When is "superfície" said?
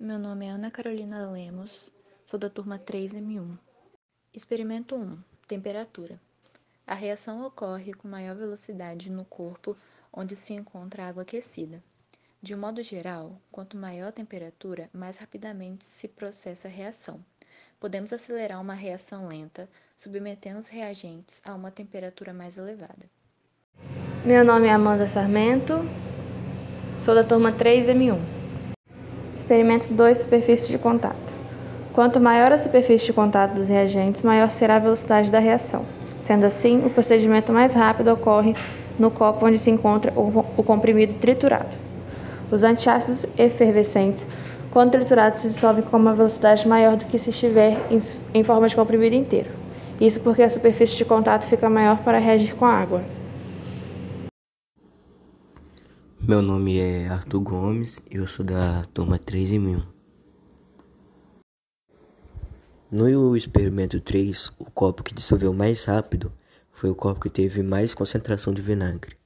30.18-30.66, 32.58-33.06, 50.50-50.96